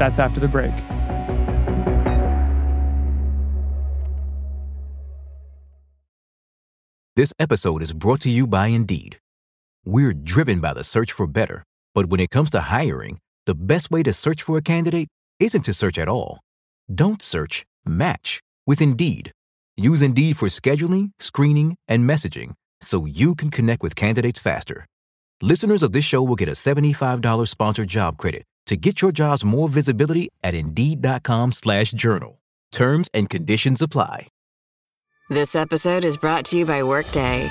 That's 0.00 0.18
after 0.18 0.40
the 0.40 0.48
break. 0.48 0.74
This 7.14 7.32
episode 7.38 7.80
is 7.80 7.92
brought 7.92 8.22
to 8.22 8.28
you 8.28 8.48
by 8.48 8.66
Indeed. 8.66 9.20
We're 9.84 10.12
driven 10.12 10.58
by 10.58 10.72
the 10.72 10.82
search 10.82 11.12
for 11.12 11.28
better, 11.28 11.62
but 11.94 12.06
when 12.06 12.18
it 12.18 12.30
comes 12.30 12.50
to 12.50 12.60
hiring, 12.60 13.18
the 13.46 13.54
best 13.54 13.90
way 13.90 14.02
to 14.02 14.12
search 14.12 14.42
for 14.42 14.58
a 14.58 14.62
candidate 14.62 15.08
isn't 15.38 15.62
to 15.62 15.74
search 15.74 15.98
at 15.98 16.08
all. 16.08 16.40
Don't 16.92 17.22
search, 17.22 17.64
match 17.84 18.40
with 18.66 18.80
Indeed. 18.80 19.32
Use 19.76 20.02
Indeed 20.02 20.36
for 20.36 20.48
scheduling, 20.48 21.12
screening, 21.18 21.76
and 21.88 22.08
messaging 22.08 22.54
so 22.82 23.06
you 23.06 23.34
can 23.34 23.50
connect 23.50 23.82
with 23.82 23.96
candidates 23.96 24.38
faster. 24.38 24.86
Listeners 25.40 25.82
of 25.82 25.92
this 25.92 26.04
show 26.04 26.22
will 26.22 26.36
get 26.36 26.48
a 26.48 26.52
$75 26.52 27.48
sponsored 27.48 27.88
job 27.88 28.18
credit 28.18 28.44
to 28.66 28.76
get 28.76 29.02
your 29.02 29.12
jobs 29.12 29.44
more 29.44 29.68
visibility 29.68 30.28
at 30.42 30.54
Indeed.com 30.54 31.52
slash 31.52 31.92
journal. 31.92 32.40
Terms 32.70 33.08
and 33.14 33.28
conditions 33.28 33.82
apply. 33.82 34.28
This 35.30 35.54
episode 35.54 36.04
is 36.04 36.16
brought 36.16 36.44
to 36.46 36.58
you 36.58 36.66
by 36.66 36.82
Workday. 36.82 37.50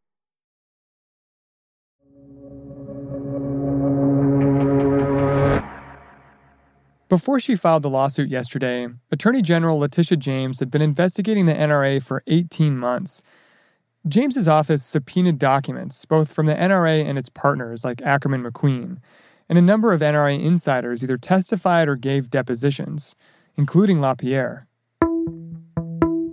Before 7.11 7.41
she 7.41 7.55
filed 7.55 7.83
the 7.83 7.89
lawsuit 7.89 8.29
yesterday, 8.29 8.87
Attorney 9.11 9.41
General 9.41 9.77
Letitia 9.77 10.15
James 10.15 10.61
had 10.61 10.71
been 10.71 10.81
investigating 10.81 11.45
the 11.45 11.53
NRA 11.53 12.01
for 12.01 12.23
18 12.25 12.77
months. 12.77 13.21
James's 14.07 14.47
office 14.47 14.81
subpoenaed 14.81 15.37
documents, 15.37 16.05
both 16.05 16.31
from 16.31 16.45
the 16.45 16.55
NRA 16.55 17.05
and 17.05 17.17
its 17.19 17.27
partners 17.27 17.83
like 17.83 18.01
Ackerman 18.01 18.45
McQueen, 18.45 18.99
and 19.49 19.57
a 19.57 19.61
number 19.61 19.91
of 19.91 19.99
NRA 19.99 20.41
insiders 20.41 21.03
either 21.03 21.17
testified 21.17 21.89
or 21.89 21.97
gave 21.97 22.29
depositions, 22.29 23.13
including 23.57 23.99
LaPierre. 23.99 24.67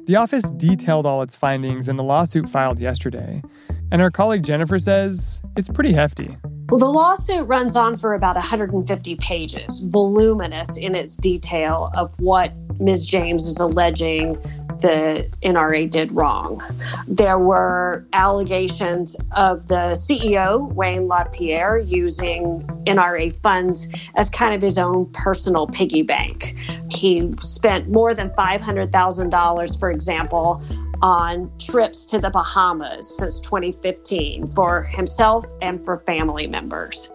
The 0.06 0.14
office 0.14 0.48
detailed 0.52 1.06
all 1.06 1.22
its 1.22 1.34
findings 1.34 1.88
in 1.88 1.96
the 1.96 2.04
lawsuit 2.04 2.48
filed 2.48 2.78
yesterday, 2.78 3.42
and 3.90 4.00
our 4.00 4.12
colleague 4.12 4.44
Jennifer 4.44 4.78
says 4.78 5.42
it's 5.56 5.68
pretty 5.68 5.94
hefty. 5.94 6.36
Well, 6.70 6.78
the 6.78 6.84
lawsuit 6.84 7.48
runs 7.48 7.76
on 7.76 7.96
for 7.96 8.12
about 8.12 8.36
150 8.36 9.16
pages, 9.16 9.78
voluminous 9.84 10.76
in 10.76 10.94
its 10.94 11.16
detail 11.16 11.90
of 11.94 12.12
what 12.20 12.52
Ms. 12.78 13.06
James 13.06 13.44
is 13.44 13.56
alleging 13.58 14.34
the 14.82 15.28
NRA 15.42 15.88
did 15.88 16.12
wrong. 16.12 16.62
There 17.08 17.38
were 17.38 18.06
allegations 18.12 19.16
of 19.34 19.68
the 19.68 19.96
CEO, 19.96 20.70
Wayne 20.74 21.08
LaPierre, 21.08 21.78
using 21.78 22.62
NRA 22.86 23.34
funds 23.34 23.92
as 24.14 24.28
kind 24.28 24.54
of 24.54 24.60
his 24.60 24.78
own 24.78 25.10
personal 25.12 25.66
piggy 25.66 26.02
bank. 26.02 26.54
He 26.90 27.34
spent 27.40 27.88
more 27.88 28.12
than 28.12 28.28
$500,000, 28.30 29.80
for 29.80 29.90
example, 29.90 30.62
on 31.02 31.50
trips 31.58 32.04
to 32.06 32.18
the 32.18 32.30
Bahamas 32.30 33.18
since 33.18 33.40
2015 33.40 34.48
for 34.48 34.82
himself 34.84 35.44
and 35.62 35.84
for 35.84 35.98
family 35.98 36.46
members. 36.46 37.12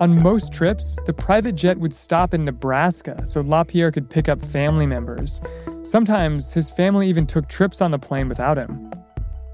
On 0.00 0.22
most 0.22 0.52
trips, 0.52 0.96
the 1.06 1.12
private 1.12 1.56
jet 1.56 1.76
would 1.78 1.92
stop 1.92 2.32
in 2.32 2.44
Nebraska 2.44 3.26
so 3.26 3.40
LaPierre 3.40 3.90
could 3.90 4.08
pick 4.08 4.28
up 4.28 4.40
family 4.40 4.86
members. 4.86 5.40
Sometimes 5.82 6.52
his 6.52 6.70
family 6.70 7.08
even 7.08 7.26
took 7.26 7.48
trips 7.48 7.80
on 7.80 7.90
the 7.90 7.98
plane 7.98 8.28
without 8.28 8.56
him. 8.56 8.90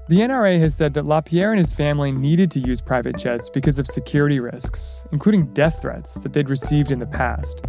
The 0.07 0.17
NRA 0.17 0.59
has 0.59 0.75
said 0.75 0.93
that 0.93 1.07
LaPierre 1.07 1.51
and 1.51 1.57
his 1.57 1.73
family 1.73 2.11
needed 2.11 2.51
to 2.51 2.59
use 2.59 2.79
private 2.79 3.17
jets 3.17 3.49
because 3.49 3.79
of 3.79 3.87
security 3.87 4.39
risks, 4.39 5.03
including 5.11 5.51
death 5.53 5.81
threats 5.81 6.19
that 6.19 6.31
they'd 6.31 6.51
received 6.51 6.91
in 6.91 6.99
the 6.99 7.07
past. 7.07 7.65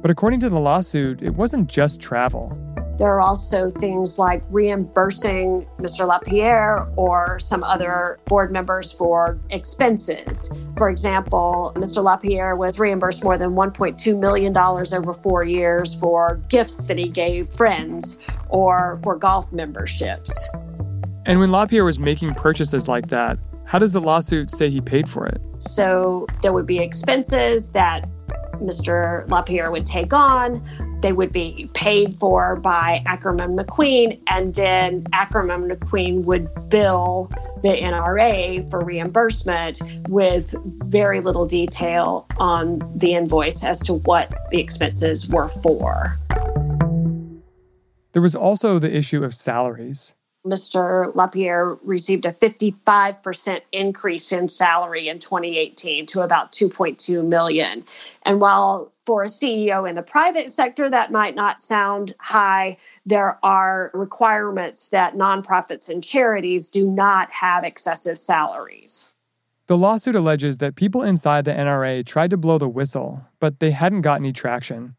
But 0.00 0.10
according 0.10 0.40
to 0.40 0.48
the 0.48 0.58
lawsuit, 0.58 1.20
it 1.20 1.34
wasn't 1.34 1.68
just 1.68 2.00
travel. 2.00 2.56
There 2.98 3.14
are 3.14 3.20
also 3.20 3.70
things 3.70 4.18
like 4.18 4.42
reimbursing 4.50 5.68
Mr. 5.78 6.04
LaPierre 6.04 6.88
or 6.96 7.38
some 7.38 7.62
other 7.62 8.18
board 8.26 8.50
members 8.50 8.90
for 8.90 9.38
expenses. 9.50 10.52
For 10.76 10.90
example, 10.90 11.72
Mr. 11.76 12.02
LaPierre 12.02 12.56
was 12.56 12.80
reimbursed 12.80 13.22
more 13.22 13.38
than 13.38 13.50
$1.2 13.50 14.18
million 14.18 14.56
over 14.56 15.12
four 15.12 15.44
years 15.44 15.94
for 15.94 16.42
gifts 16.48 16.78
that 16.86 16.98
he 16.98 17.08
gave 17.08 17.48
friends 17.54 18.24
or 18.48 18.98
for 19.04 19.14
golf 19.14 19.52
memberships. 19.52 20.36
And 21.24 21.38
when 21.38 21.52
LaPierre 21.52 21.84
was 21.84 22.00
making 22.00 22.34
purchases 22.34 22.88
like 22.88 23.08
that, 23.10 23.38
how 23.64 23.78
does 23.78 23.92
the 23.92 24.00
lawsuit 24.00 24.50
say 24.50 24.70
he 24.70 24.80
paid 24.80 25.08
for 25.08 25.24
it? 25.24 25.40
So 25.58 26.26
there 26.42 26.52
would 26.52 26.66
be 26.66 26.80
expenses 26.80 27.70
that 27.72 28.08
Mr. 28.54 29.28
LaPierre 29.28 29.70
would 29.70 29.86
take 29.86 30.12
on 30.12 30.64
they 31.00 31.12
would 31.12 31.32
be 31.32 31.70
paid 31.74 32.14
for 32.14 32.56
by 32.56 33.02
Ackerman 33.06 33.56
McQueen, 33.56 34.20
and 34.26 34.54
then 34.54 35.04
Ackerman 35.12 35.68
McQueen 35.68 36.24
would 36.24 36.48
bill 36.68 37.30
the 37.62 37.68
NRA 37.68 38.68
for 38.70 38.84
reimbursement 38.84 39.80
with 40.08 40.54
very 40.64 41.20
little 41.20 41.46
detail 41.46 42.26
on 42.38 42.78
the 42.96 43.14
invoice 43.14 43.64
as 43.64 43.80
to 43.80 43.94
what 43.94 44.32
the 44.50 44.60
expenses 44.60 45.28
were 45.28 45.48
for. 45.48 46.16
There 48.12 48.22
was 48.22 48.34
also 48.34 48.78
the 48.78 48.94
issue 48.94 49.22
of 49.22 49.34
salaries. 49.34 50.14
Mr. 50.46 51.14
LaPierre 51.14 51.78
received 51.82 52.24
a 52.24 52.32
55% 52.32 53.60
increase 53.72 54.32
in 54.32 54.48
salary 54.48 55.08
in 55.08 55.18
2018 55.18 56.06
to 56.06 56.22
about 56.22 56.52
2.2 56.52 57.26
million. 57.26 57.84
And 58.24 58.40
while 58.40 58.92
for 59.08 59.22
a 59.22 59.26
CEO 59.26 59.88
in 59.88 59.94
the 59.94 60.02
private 60.02 60.50
sector 60.50 60.90
that 60.90 61.10
might 61.10 61.34
not 61.34 61.62
sound 61.62 62.14
high, 62.20 62.76
there 63.06 63.38
are 63.42 63.90
requirements 63.94 64.90
that 64.90 65.14
nonprofits 65.14 65.88
and 65.88 66.04
charities 66.04 66.68
do 66.68 66.90
not 66.90 67.32
have 67.32 67.64
excessive 67.64 68.18
salaries. 68.18 69.14
The 69.66 69.78
lawsuit 69.78 70.14
alleges 70.14 70.58
that 70.58 70.76
people 70.76 71.02
inside 71.02 71.46
the 71.46 71.52
NRA 71.52 72.04
tried 72.04 72.28
to 72.28 72.36
blow 72.36 72.58
the 72.58 72.68
whistle, 72.68 73.22
but 73.40 73.60
they 73.60 73.70
hadn't 73.70 74.02
got 74.02 74.20
any 74.20 74.30
traction. 74.30 74.94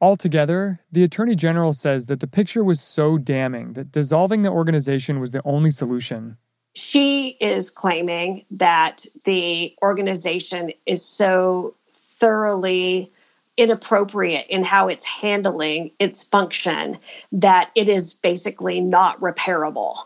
Altogether, 0.00 0.78
the 0.92 1.02
Attorney 1.02 1.34
General 1.34 1.72
says 1.72 2.06
that 2.06 2.20
the 2.20 2.28
picture 2.28 2.62
was 2.62 2.80
so 2.80 3.18
damning 3.18 3.72
that 3.72 3.90
dissolving 3.90 4.42
the 4.42 4.50
organization 4.50 5.18
was 5.18 5.32
the 5.32 5.42
only 5.44 5.72
solution. 5.72 6.36
She 6.76 7.36
is 7.40 7.70
claiming 7.70 8.44
that 8.52 9.04
the 9.24 9.74
organization 9.82 10.70
is 10.86 11.04
so 11.04 11.74
thoroughly 12.20 13.10
inappropriate 13.58 14.46
in 14.48 14.62
how 14.62 14.88
it's 14.88 15.04
handling 15.04 15.90
its 15.98 16.22
function 16.22 16.96
that 17.32 17.70
it 17.74 17.88
is 17.88 18.14
basically 18.14 18.80
not 18.80 19.18
repairable. 19.18 19.96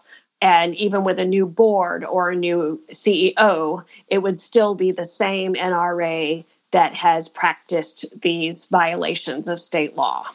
And 0.40 0.74
even 0.74 1.04
with 1.04 1.18
a 1.18 1.24
new 1.24 1.46
board 1.46 2.04
or 2.04 2.30
a 2.30 2.36
new 2.36 2.80
CEO, 2.90 3.84
it 4.08 4.18
would 4.18 4.38
still 4.40 4.74
be 4.74 4.90
the 4.90 5.04
same 5.04 5.54
NRA 5.54 6.44
that 6.72 6.94
has 6.94 7.28
practiced 7.28 8.22
these 8.22 8.64
violations 8.64 9.46
of 9.46 9.60
state 9.60 9.94
law. 9.94 10.30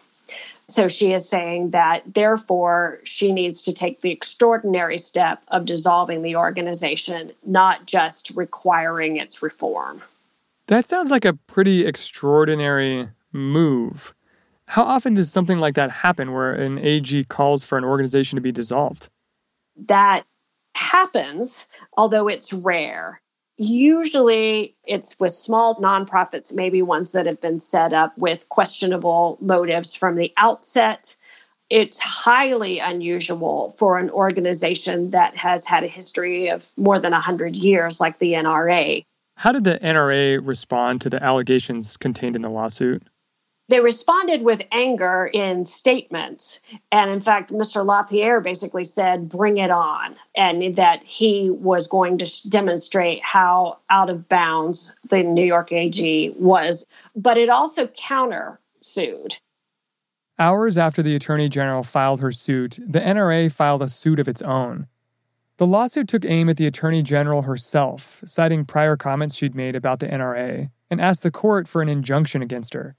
So 0.69 0.87
she 0.87 1.13
is 1.13 1.27
saying 1.27 1.71
that 1.71 2.13
therefore 2.13 2.99
she 3.03 3.31
needs 3.31 3.61
to 3.63 3.73
take 3.73 4.01
the 4.01 4.11
extraordinary 4.11 4.97
step 4.97 5.41
of 5.47 5.65
dissolving 5.65 6.21
the 6.21 6.35
organization, 6.35 7.31
not 7.45 7.85
just 7.85 8.29
requiring 8.31 9.15
its 9.15 9.41
reform. 9.41 10.03
That 10.67 10.85
sounds 10.85 11.11
like 11.11 11.23
a 11.23 11.33
pretty 11.33 11.85
extraordinary 11.85 13.09
move. 13.31 14.13
How 14.67 14.83
often 14.83 15.13
does 15.13 15.31
something 15.31 15.59
like 15.59 15.75
that 15.75 15.91
happen 15.91 16.33
where 16.33 16.53
an 16.53 16.77
AG 16.77 17.23
calls 17.25 17.63
for 17.63 17.77
an 17.77 17.85
organization 17.85 18.35
to 18.35 18.41
be 18.41 18.51
dissolved? 18.51 19.09
That 19.77 20.25
happens, 20.75 21.67
although 21.95 22.27
it's 22.27 22.51
rare. 22.51 23.21
Usually 23.57 24.75
it's 24.83 25.17
with 25.19 25.31
small 25.31 25.75
nonprofits, 25.75 26.53
maybe 26.53 26.81
ones 26.81 27.13
that 27.13 27.25
have 27.25 27.39
been 27.39 27.61
set 27.61 27.93
up 27.93 28.15
with 28.17 28.49
questionable 28.49 29.37
motives 29.39 29.95
from 29.95 30.15
the 30.15 30.33
outset. 30.35 31.15
It's 31.69 31.99
highly 31.99 32.79
unusual 32.79 33.71
for 33.71 33.97
an 33.97 34.09
organization 34.09 35.11
that 35.11 35.37
has 35.37 35.65
had 35.65 35.85
a 35.85 35.87
history 35.87 36.49
of 36.49 36.69
more 36.75 36.99
than 36.99 37.13
100 37.13 37.55
years, 37.55 38.01
like 38.01 38.19
the 38.19 38.33
NRA. 38.33 39.05
How 39.37 39.51
did 39.51 39.63
the 39.63 39.79
NRA 39.79 40.39
respond 40.43 41.01
to 41.01 41.09
the 41.09 41.23
allegations 41.23 41.97
contained 41.97 42.35
in 42.35 42.41
the 42.41 42.49
lawsuit? 42.49 43.03
they 43.69 43.79
responded 43.79 44.43
with 44.43 44.61
anger 44.71 45.29
in 45.33 45.65
statements. 45.65 46.61
And 46.91 47.11
in 47.11 47.19
fact, 47.19 47.51
Mr. 47.51 47.85
LaPierre 47.85 48.39
basically 48.39 48.85
said, 48.85 49.27
bring 49.27 49.57
it 49.57 49.71
on, 49.71 50.15
and 50.35 50.75
that 50.75 51.03
he 51.03 51.49
was 51.49 51.87
going 51.87 52.17
to 52.19 52.49
demonstrate 52.49 53.21
how 53.23 53.79
out 53.89 54.09
of 54.09 54.29
bounds 54.29 54.99
the 55.09 55.23
New 55.23 55.43
York 55.43 55.71
AG 55.71 56.33
was. 56.37 56.85
But 57.15 57.37
it 57.37 57.49
also 57.49 57.87
countersued. 57.87 59.39
Hours 60.39 60.77
after 60.77 61.01
the 61.01 61.15
Attorney 61.15 61.49
General 61.49 61.83
filed 61.83 62.21
her 62.21 62.31
suit, 62.31 62.79
the 62.81 62.99
NRA 62.99 63.51
filed 63.51 63.81
a 63.81 63.89
suit 63.89 64.19
of 64.19 64.27
its 64.27 64.41
own. 64.43 64.87
The 65.57 65.65
lawsuit 65.65 66.07
took 66.07 66.23
aim 66.23 66.49
at 66.49 66.57
the 66.57 66.67
Attorney 66.67 67.01
General 67.01 67.41
herself, 67.41 68.21
citing 68.27 68.63
prior 68.63 68.95
comments 68.95 69.35
she'd 69.35 69.55
made 69.55 69.75
about 69.75 69.99
the 69.99 70.07
NRA, 70.07 70.69
and 70.91 71.01
asked 71.01 71.23
the 71.23 71.31
court 71.31 71.67
for 71.67 71.81
an 71.81 71.89
injunction 71.89 72.43
against 72.43 72.75
her 72.75 72.95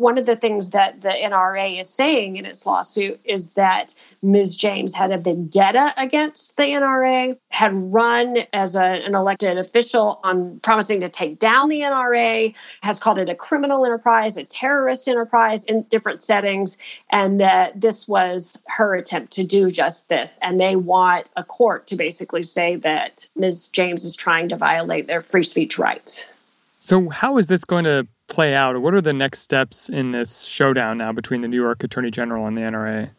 one 0.00 0.16
of 0.16 0.24
the 0.24 0.34
things 0.34 0.70
that 0.70 1.02
the 1.02 1.10
NRA 1.10 1.78
is 1.78 1.88
saying 1.88 2.36
in 2.36 2.46
its 2.46 2.64
lawsuit 2.64 3.20
is 3.22 3.52
that 3.52 3.94
Ms. 4.22 4.56
James 4.56 4.94
had 4.94 5.12
a 5.12 5.18
vendetta 5.18 5.92
against 5.98 6.56
the 6.56 6.62
NRA, 6.62 7.36
had 7.50 7.72
run 7.74 8.38
as 8.54 8.76
a, 8.76 8.82
an 8.82 9.14
elected 9.14 9.58
official 9.58 10.18
on 10.24 10.58
promising 10.60 11.00
to 11.00 11.10
take 11.10 11.38
down 11.38 11.68
the 11.68 11.80
NRA, 11.80 12.54
has 12.82 12.98
called 12.98 13.18
it 13.18 13.28
a 13.28 13.34
criminal 13.34 13.84
enterprise, 13.84 14.38
a 14.38 14.44
terrorist 14.44 15.06
enterprise 15.06 15.64
in 15.64 15.82
different 15.84 16.22
settings, 16.22 16.78
and 17.10 17.38
that 17.38 17.78
this 17.78 18.08
was 18.08 18.64
her 18.68 18.94
attempt 18.94 19.32
to 19.34 19.44
do 19.44 19.70
just 19.70 20.08
this. 20.08 20.38
And 20.42 20.58
they 20.58 20.76
want 20.76 21.26
a 21.36 21.44
court 21.44 21.86
to 21.88 21.96
basically 21.96 22.42
say 22.42 22.76
that 22.76 23.28
Ms. 23.36 23.68
James 23.68 24.04
is 24.04 24.16
trying 24.16 24.48
to 24.48 24.56
violate 24.56 25.08
their 25.08 25.20
free 25.20 25.44
speech 25.44 25.78
rights. 25.78 26.32
So, 26.78 27.10
how 27.10 27.36
is 27.36 27.48
this 27.48 27.66
going 27.66 27.84
to 27.84 28.08
play 28.30 28.54
out? 28.54 28.80
What 28.80 28.94
are 28.94 29.00
the 29.00 29.12
next 29.12 29.40
steps 29.40 29.88
in 29.88 30.12
this 30.12 30.44
showdown 30.44 30.98
now 30.98 31.12
between 31.12 31.42
the 31.42 31.48
New 31.48 31.60
York 31.60 31.84
Attorney 31.84 32.10
General 32.10 32.46
and 32.46 32.56
the 32.56 32.62
NRA? 32.62 33.10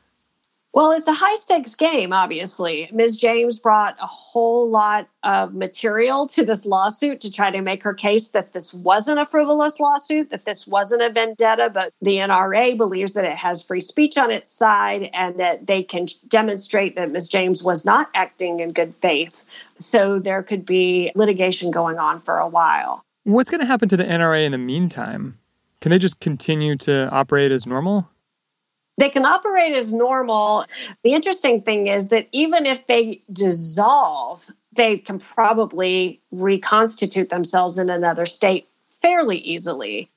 Well, 0.74 0.91
it's 0.91 1.08
a 1.08 1.13
high 1.13 1.36
stakes 1.36 1.75
game, 1.75 2.13
obviously. 2.13 2.89
Ms. 2.94 3.18
James 3.18 3.60
brought 3.60 3.98
a 4.01 4.08
whole 4.08 4.70
lot 4.70 5.10
of 5.22 5.53
material 5.53 6.27
to 6.27 6.46
this 6.46 6.65
lawsuit 6.65 7.20
to 7.22 7.32
try 7.32 7.51
to 7.51 7.62
make 7.62 7.84
her 7.84 7.94
case 7.94 8.30
that 8.30 8.53
this 8.53 8.74
wasn't 8.74 9.20
a 9.20 9.25
frivolous 9.25 9.82
lawsuit, 9.82 10.30
that 10.30 10.46
this 10.46 10.65
wasn't 10.65 11.01
a 11.01 11.10
vendetta, 11.10 11.70
but 11.74 11.91
the 12.01 12.18
NRA 12.18 12.77
believes 12.77 13.13
that 13.15 13.25
it 13.25 13.36
has 13.36 13.62
free 13.62 13.82
speech 13.82 14.18
on 14.18 14.32
its 14.32 14.50
side 14.50 15.10
and 15.13 15.38
that 15.41 15.68
they 15.68 15.84
can 15.84 16.06
demonstrate 16.30 16.96
that 16.96 17.12
Ms. 17.12 17.27
James 17.27 17.62
was 17.62 17.84
not 17.84 18.08
acting 18.13 18.62
in 18.62 18.72
good 18.72 18.96
faith. 18.96 19.50
So 19.75 20.20
there 20.20 20.41
could 20.41 20.65
be 20.65 21.12
litigation 21.15 21.72
going 21.72 22.00
on 22.00 22.22
for 22.22 22.38
a 22.38 22.48
while. 22.48 23.03
What's 23.24 23.51
going 23.51 23.62
to 23.62 23.68
happen 23.68 23.88
to 23.90 23.98
the 23.98 24.04
NRA 24.04 24.46
in 24.46 24.51
the 24.51 24.58
meantime? 24.58 25.38
Can 25.80 25.92
they 25.92 26.00
just 26.00 26.20
continue 26.20 26.75
to 26.78 27.08
operate 27.12 27.51
as 27.51 27.68
normal? 27.68 28.10
They 28.98 29.10
can 29.10 29.25
operate 29.25 29.75
as 29.75 29.94
normal. 29.94 30.66
The 31.04 31.13
interesting 31.13 31.62
thing 31.62 31.86
is 31.88 32.10
that 32.10 32.28
even 32.32 32.66
if 32.66 32.88
they 32.88 33.22
dissolve, 33.32 34.50
they 34.74 34.98
can 34.98 35.20
probably 35.20 36.20
reconstitute 36.32 37.30
themselves 37.30 37.78
in 37.78 37.92
another 37.92 38.25
state 38.25 38.68
fairly 38.90 39.38
easily. 39.38 40.10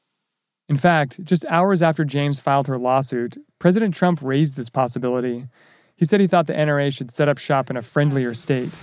In 0.67 0.77
fact, 0.77 1.23
just 1.25 1.45
hours 1.51 1.83
after 1.83 2.07
James 2.07 2.41
filed 2.41 2.69
her 2.69 2.79
lawsuit, 2.79 3.37
President 3.59 3.95
Trump 3.95 4.21
raised 4.23 4.57
this 4.57 4.71
possibility. 4.71 5.47
He 5.95 6.07
said 6.07 6.21
he 6.21 6.27
thought 6.27 6.47
the 6.47 6.55
NRA 6.55 6.91
should 6.91 7.11
set 7.11 7.29
up 7.29 7.37
shop 7.37 7.69
in 7.69 7.77
a 7.77 7.83
friendlier 7.83 8.33
state. 8.33 8.79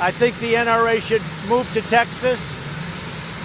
I 0.00 0.10
think 0.10 0.38
the 0.40 0.54
NRA 0.54 1.00
should 1.00 1.22
move 1.50 1.70
to 1.72 1.80
Texas 1.88 2.61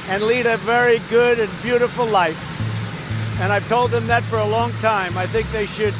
and 0.10 0.24
lead 0.24 0.46
a 0.46 0.58
very 0.58 1.00
good 1.10 1.40
and 1.40 1.50
beautiful 1.62 2.06
life. 2.06 2.38
And 3.42 3.52
I've 3.52 3.68
told 3.68 3.92
them 3.92 4.08
that 4.08 4.24
for 4.24 4.38
a 4.38 4.48
long 4.48 4.72
time. 4.82 5.18
I 5.18 5.26
think 5.28 5.48
they 5.52 5.66
should 5.66 5.94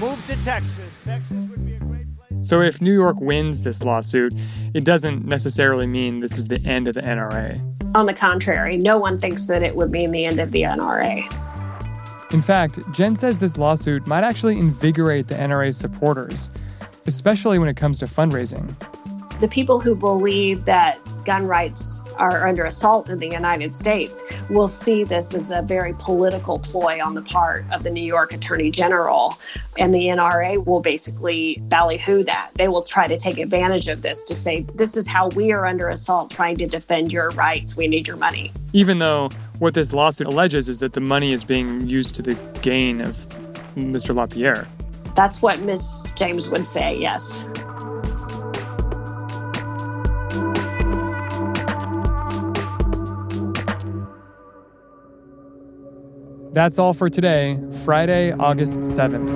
move 0.00 0.22
to 0.26 0.36
Texas. 0.44 1.02
Texas 1.04 1.48
would 1.50 1.64
be 1.64 1.74
a 1.74 1.78
great 1.78 2.06
place. 2.16 2.48
So 2.48 2.60
if 2.60 2.80
New 2.80 2.92
York 2.92 3.20
wins 3.20 3.62
this 3.62 3.84
lawsuit, 3.84 4.34
it 4.74 4.84
doesn't 4.84 5.24
necessarily 5.24 5.86
mean 5.86 6.20
this 6.20 6.36
is 6.36 6.48
the 6.48 6.60
end 6.64 6.88
of 6.88 6.94
the 6.94 7.02
NRA. 7.02 7.60
On 7.94 8.06
the 8.06 8.14
contrary, 8.14 8.76
no 8.76 8.98
one 8.98 9.18
thinks 9.18 9.46
that 9.46 9.62
it 9.62 9.76
would 9.76 9.90
mean 9.90 10.10
the 10.10 10.24
end 10.24 10.40
of 10.40 10.50
the 10.50 10.62
NRA. 10.62 11.22
In 12.32 12.40
fact, 12.40 12.78
Jen 12.92 13.16
says 13.16 13.38
this 13.38 13.56
lawsuit 13.56 14.06
might 14.06 14.24
actually 14.24 14.58
invigorate 14.58 15.28
the 15.28 15.34
NRA's 15.34 15.78
supporters, 15.78 16.50
especially 17.06 17.58
when 17.58 17.68
it 17.68 17.76
comes 17.76 17.98
to 17.98 18.06
fundraising. 18.06 18.74
The 19.40 19.46
people 19.46 19.78
who 19.78 19.94
believe 19.94 20.64
that 20.64 20.98
gun 21.24 21.46
rights 21.46 22.02
are 22.16 22.48
under 22.48 22.64
assault 22.64 23.08
in 23.08 23.20
the 23.20 23.28
United 23.28 23.72
States 23.72 24.24
will 24.50 24.66
see 24.66 25.04
this 25.04 25.32
as 25.32 25.52
a 25.52 25.62
very 25.62 25.94
political 25.96 26.58
ploy 26.58 27.00
on 27.00 27.14
the 27.14 27.22
part 27.22 27.64
of 27.70 27.84
the 27.84 27.90
New 27.90 28.02
York 28.02 28.32
Attorney 28.32 28.72
General. 28.72 29.38
And 29.78 29.94
the 29.94 30.06
NRA 30.06 30.64
will 30.66 30.80
basically 30.80 31.62
ballyhoo 31.68 32.24
that. 32.24 32.50
They 32.56 32.66
will 32.66 32.82
try 32.82 33.06
to 33.06 33.16
take 33.16 33.38
advantage 33.38 33.86
of 33.86 34.02
this 34.02 34.24
to 34.24 34.34
say, 34.34 34.62
this 34.74 34.96
is 34.96 35.06
how 35.06 35.28
we 35.28 35.52
are 35.52 35.66
under 35.66 35.88
assault 35.88 36.30
trying 36.30 36.56
to 36.56 36.66
defend 36.66 37.12
your 37.12 37.30
rights. 37.30 37.76
We 37.76 37.86
need 37.86 38.08
your 38.08 38.16
money. 38.16 38.50
Even 38.72 38.98
though 38.98 39.30
what 39.60 39.74
this 39.74 39.92
lawsuit 39.92 40.26
alleges 40.26 40.68
is 40.68 40.80
that 40.80 40.94
the 40.94 41.00
money 41.00 41.32
is 41.32 41.44
being 41.44 41.86
used 41.86 42.16
to 42.16 42.22
the 42.22 42.34
gain 42.60 43.00
of 43.00 43.16
Mr. 43.76 44.12
LaPierre. 44.12 44.66
That's 45.14 45.40
what 45.42 45.60
Ms. 45.62 46.12
James 46.16 46.48
would 46.48 46.66
say, 46.66 46.96
yes. 46.96 47.48
That's 56.58 56.76
all 56.76 56.92
for 56.92 57.08
today, 57.08 57.56
Friday, 57.84 58.32
August 58.32 58.80
7th. 58.80 59.30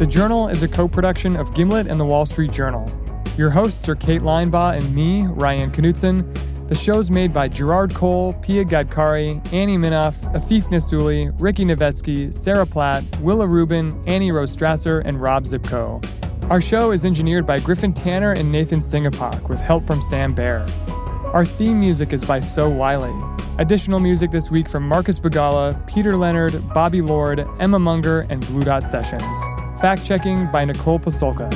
The 0.00 0.04
Journal 0.04 0.48
is 0.48 0.64
a 0.64 0.68
co 0.68 0.88
production 0.88 1.36
of 1.36 1.54
Gimlet 1.54 1.86
and 1.86 2.00
the 2.00 2.04
Wall 2.04 2.26
Street 2.26 2.50
Journal. 2.50 2.90
Your 3.38 3.50
hosts 3.50 3.88
are 3.88 3.94
Kate 3.94 4.22
Linebaugh 4.22 4.76
and 4.76 4.92
me, 4.92 5.28
Ryan 5.28 5.70
Knutson. 5.70 6.26
The 6.66 6.74
show's 6.74 7.08
made 7.08 7.32
by 7.32 7.46
Gerard 7.46 7.94
Cole, 7.94 8.32
Pia 8.42 8.64
Gadkari, 8.64 9.40
Annie 9.52 9.78
Minoff, 9.78 10.16
Afif 10.34 10.64
Nessouli, 10.64 11.32
Ricky 11.40 11.64
Novetsky, 11.64 12.34
Sarah 12.34 12.66
Platt, 12.66 13.04
Willa 13.20 13.46
Rubin, 13.46 14.02
Annie 14.08 14.32
Rose 14.32 14.56
Strasser, 14.56 15.02
and 15.04 15.22
Rob 15.22 15.44
Zipko. 15.44 16.04
Our 16.50 16.60
show 16.60 16.90
is 16.90 17.04
engineered 17.04 17.46
by 17.46 17.60
Griffin 17.60 17.92
Tanner 17.92 18.32
and 18.32 18.50
Nathan 18.50 18.80
Singapok 18.80 19.48
with 19.48 19.60
help 19.60 19.86
from 19.86 20.02
Sam 20.02 20.34
Bair. 20.34 20.66
Our 21.34 21.44
theme 21.44 21.80
music 21.80 22.12
is 22.12 22.24
by 22.24 22.38
So 22.38 22.68
Wylie. 22.68 23.12
Additional 23.58 23.98
music 23.98 24.30
this 24.30 24.52
week 24.52 24.68
from 24.68 24.86
Marcus 24.86 25.18
Bagala, 25.18 25.84
Peter 25.84 26.16
Leonard, 26.16 26.62
Bobby 26.72 27.02
Lord, 27.02 27.44
Emma 27.58 27.80
Munger, 27.80 28.24
and 28.30 28.46
Blue 28.46 28.62
Dot 28.62 28.86
Sessions. 28.86 29.36
Fact 29.80 30.06
checking 30.06 30.48
by 30.52 30.64
Nicole 30.64 31.00
Pasulka. 31.00 31.52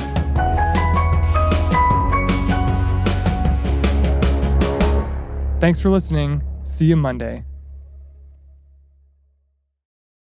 Thanks 5.61 5.79
for 5.79 5.89
listening. 5.89 6.43
See 6.65 6.87
you 6.87 6.97
Monday. 6.97 7.45